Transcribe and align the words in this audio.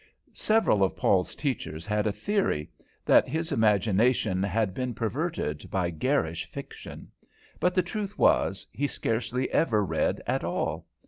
Several 0.33 0.83
of 0.83 0.95
Paul's 0.95 1.35
teachers 1.35 1.85
had 1.85 2.07
a 2.07 2.11
theory 2.11 2.71
that 3.05 3.27
his 3.27 3.51
imagination 3.51 4.41
had 4.41 4.73
been 4.73 4.95
perverted 4.95 5.69
by 5.69 5.91
garish 5.91 6.49
fiction; 6.49 7.11
but 7.59 7.75
the 7.75 7.83
truth 7.83 8.17
was, 8.17 8.65
he 8.71 8.87
scarcely 8.87 9.51
ever 9.51 9.85
read 9.85 10.19
at 10.25 10.43
all. 10.43 10.87